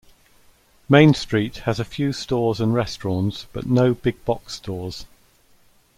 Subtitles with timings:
[0.89, 5.05] Main Street has a few stores and restaurants but no big-box stores.